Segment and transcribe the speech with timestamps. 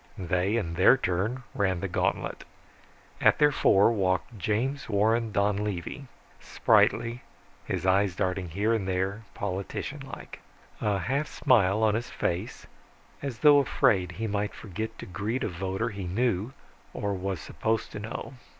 [0.17, 2.43] They in their turn ran the gantlet.
[3.21, 6.07] At their fore walked James Warren Donlevy,
[6.41, 7.19] spritely,
[7.67, 10.39] his eyes darting here, there, politician like.
[10.81, 12.65] A half smile on his face,
[13.21, 16.51] as though afraid he might forget to greet a voter he knew,
[16.95, 18.33] or was supposed to know.